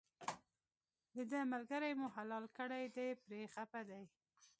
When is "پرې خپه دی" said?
3.23-4.01